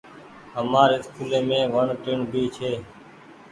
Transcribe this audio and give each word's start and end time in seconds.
همآر 0.55 0.89
اسڪولي 0.99 1.39
مين 1.49 1.63
وڻ 1.75 1.87
ٽيئڻ 2.03 2.19
ڀي 2.31 2.43
ڇي۔ 2.55 2.71